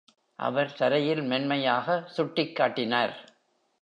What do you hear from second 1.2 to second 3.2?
மென்மையாக சுட்டிக்காட்டினார்.